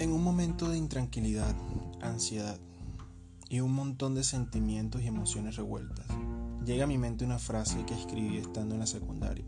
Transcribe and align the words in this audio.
En 0.00 0.12
un 0.12 0.24
momento 0.24 0.70
de 0.70 0.78
intranquilidad, 0.78 1.54
ansiedad 2.00 2.58
y 3.50 3.60
un 3.60 3.74
montón 3.74 4.14
de 4.14 4.24
sentimientos 4.24 5.02
y 5.02 5.08
emociones 5.08 5.56
revueltas, 5.56 6.06
llega 6.64 6.84
a 6.84 6.86
mi 6.86 6.96
mente 6.96 7.26
una 7.26 7.38
frase 7.38 7.84
que 7.84 7.92
escribí 7.92 8.38
estando 8.38 8.72
en 8.72 8.80
la 8.80 8.86
secundaria, 8.86 9.44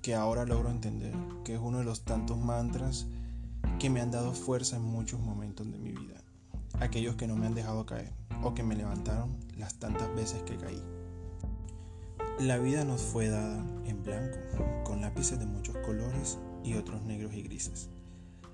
que 0.00 0.14
ahora 0.14 0.44
logro 0.44 0.70
entender 0.70 1.12
que 1.44 1.54
es 1.54 1.60
uno 1.60 1.78
de 1.78 1.84
los 1.84 2.04
tantos 2.04 2.38
mantras 2.38 3.08
que 3.80 3.90
me 3.90 4.00
han 4.00 4.12
dado 4.12 4.32
fuerza 4.32 4.76
en 4.76 4.84
muchos 4.84 5.18
momentos 5.18 5.68
de 5.68 5.78
mi 5.80 5.90
vida, 5.90 6.22
aquellos 6.78 7.16
que 7.16 7.26
no 7.26 7.34
me 7.34 7.46
han 7.46 7.56
dejado 7.56 7.84
caer 7.84 8.12
o 8.44 8.54
que 8.54 8.62
me 8.62 8.76
levantaron 8.76 9.36
las 9.58 9.74
tantas 9.80 10.14
veces 10.14 10.40
que 10.44 10.56
caí. 10.56 10.80
La 12.38 12.58
vida 12.58 12.84
nos 12.84 13.02
fue 13.02 13.26
dada 13.26 13.58
en 13.86 14.04
blanco, 14.04 14.38
con 14.84 15.00
lápices 15.00 15.40
de 15.40 15.46
muchos 15.46 15.76
colores 15.78 16.38
y 16.62 16.74
otros 16.74 17.02
negros 17.02 17.34
y 17.34 17.42
grises. 17.42 17.90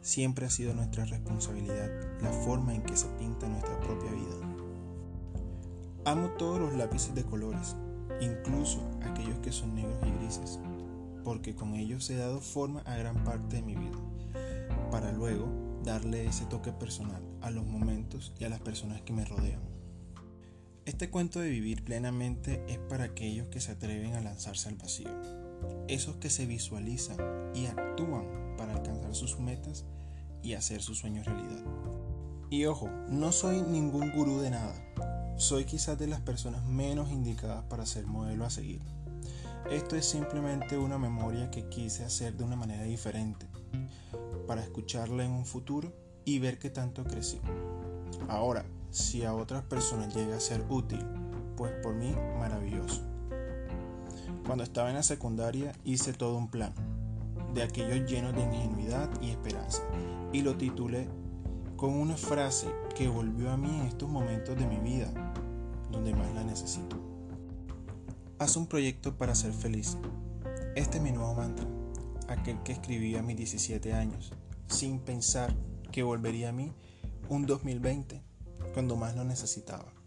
Siempre 0.03 0.47
ha 0.47 0.51
sido 0.51 0.73
nuestra 0.73 1.05
responsabilidad 1.05 1.91
la 2.23 2.33
forma 2.33 2.75
en 2.75 2.83
que 2.83 2.97
se 2.97 3.07
pinta 3.19 3.49
nuestra 3.49 3.79
propia 3.81 4.11
vida. 4.11 4.51
Amo 6.07 6.31
todos 6.39 6.59
los 6.59 6.73
lápices 6.75 7.15
de 7.15 7.25
colores, 7.25 7.77
incluso 8.21 8.81
aquellos 9.03 9.39
que 9.41 9.53
son 9.53 9.75
negros 9.75 9.99
y 10.07 10.19
grises, 10.19 10.59
porque 11.23 11.55
con 11.55 11.75
ellos 11.75 12.09
he 12.09 12.17
dado 12.17 12.41
forma 12.41 12.81
a 12.81 12.97
gran 12.97 13.23
parte 13.25 13.57
de 13.57 13.63
mi 13.63 13.75
vida, 13.77 13.99
para 14.91 15.13
luego 15.13 15.47
darle 15.85 16.27
ese 16.27 16.47
toque 16.47 16.73
personal 16.73 17.23
a 17.43 17.51
los 17.51 17.67
momentos 17.67 18.33
y 18.39 18.45
a 18.45 18.49
las 18.49 18.61
personas 18.61 19.03
que 19.03 19.13
me 19.13 19.27
rodean. 19.27 19.61
Este 20.87 21.11
cuento 21.11 21.41
de 21.41 21.51
vivir 21.51 21.85
plenamente 21.85 22.65
es 22.69 22.79
para 22.79 23.05
aquellos 23.05 23.49
que 23.49 23.61
se 23.61 23.73
atreven 23.73 24.15
a 24.15 24.23
lanzarse 24.23 24.71
al 24.71 24.77
vacío, 24.77 25.11
esos 25.89 26.17
que 26.17 26.31
se 26.31 26.47
visualizan 26.47 27.19
y 27.55 27.67
actúan 27.67 28.55
para 28.57 28.75
alcanzar 28.75 29.15
sus 29.15 29.39
metas 29.39 29.85
y 30.43 30.55
hacer 30.55 30.83
sus 30.83 30.99
sueños 30.99 31.27
realidad. 31.27 31.65
Y 32.51 32.67
ojo, 32.67 32.89
no 33.09 33.33
soy 33.33 33.63
ningún 33.63 34.11
gurú 34.13 34.41
de 34.41 34.51
nada, 34.51 34.75
soy 35.37 35.65
quizás 35.65 35.99
de 35.99 36.07
las 36.07 36.21
personas 36.21 36.65
menos 36.65 37.11
indicadas 37.11 37.65
para 37.65 37.87
ser 37.87 38.07
modelo 38.07 38.45
a 38.45 38.51
seguir. 38.51 38.81
Esto 39.71 39.97
es 39.97 40.05
simplemente 40.05 40.77
una 40.77 40.99
memoria 40.99 41.51
que 41.51 41.69
quise 41.69 42.05
hacer 42.05 42.37
de 42.37 42.45
una 42.45 42.57
manera 42.57 42.83
diferente, 42.85 43.47
para 44.47 44.63
escucharla 44.63 45.25
en 45.25 45.31
un 45.31 45.47
futuro 45.47 45.93
y 46.25 46.39
ver 46.41 46.59
qué 46.59 46.71
tanto 46.71 47.05
crecí. 47.05 47.41
Ahora, 48.29 48.65
si 48.91 49.25
a 49.25 49.35
otras 49.35 49.63
personas 49.63 50.15
llega 50.15 50.37
a 50.37 50.41
ser 50.41 50.65
útil, 50.69 51.05
pues 51.57 51.73
por 51.83 51.95
mí 51.95 52.15
maravilloso. 52.39 53.03
Cuando 54.47 54.65
estaba 54.65 54.89
en 54.89 54.97
la 54.97 55.03
secundaria 55.03 55.73
hice 55.85 56.13
todo 56.13 56.37
un 56.37 56.49
plan, 56.49 56.73
de 57.55 57.63
aquellos 57.63 58.11
llenos 58.11 58.35
de 58.35 58.43
ingenuidad 58.43 59.11
y 59.21 59.31
esperanza, 59.31 59.83
y 60.33 60.43
lo 60.43 60.57
titulé 60.57 61.09
con 61.77 61.95
una 61.95 62.17
frase 62.17 62.69
que 62.95 63.09
volvió 63.09 63.51
a 63.51 63.57
mí 63.57 63.69
en 63.69 63.87
estos 63.87 64.09
momentos 64.09 64.57
de 64.59 64.67
mi 64.67 64.79
vida, 64.79 65.13
donde 65.91 66.15
más 66.15 66.33
la 66.35 66.45
necesito. 66.45 66.97
Haz 68.39 68.57
un 68.57 68.67
proyecto 68.67 69.17
para 69.17 69.35
ser 69.35 69.53
feliz. 69.53 69.97
Este 70.77 70.99
es 70.99 71.03
mi 71.03 71.13
nuevo 71.13 71.35
mantra, 71.35 71.67
aquel 72.29 72.63
que 72.63 72.73
escribí 72.73 73.17
a 73.17 73.23
mis 73.23 73.37
17 73.37 73.93
años, 73.93 74.33
sin 74.69 75.01
pensar 75.01 75.55
que 75.91 76.03
volvería 76.03 76.51
a 76.51 76.53
mí 76.53 76.73
un 77.29 77.47
2020 77.47 78.23
cuando 78.73 78.97
más 78.97 79.17
lo 79.17 79.25
necesitaba. 79.25 80.00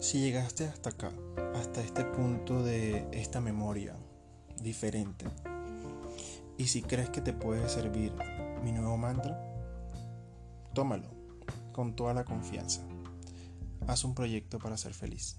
Si 0.00 0.20
llegaste 0.20 0.64
hasta 0.64 0.90
acá, 0.90 1.10
hasta 1.56 1.80
este 1.80 2.04
punto 2.04 2.62
de 2.62 3.08
esta 3.10 3.40
memoria 3.40 3.96
diferente, 4.62 5.26
y 6.56 6.68
si 6.68 6.82
crees 6.82 7.10
que 7.10 7.20
te 7.20 7.32
puede 7.32 7.68
servir 7.68 8.12
mi 8.62 8.70
nuevo 8.70 8.96
mantra, 8.96 9.42
tómalo 10.72 11.10
con 11.72 11.96
toda 11.96 12.14
la 12.14 12.24
confianza. 12.24 12.82
Haz 13.88 14.04
un 14.04 14.14
proyecto 14.14 14.60
para 14.60 14.76
ser 14.76 14.94
feliz. 14.94 15.34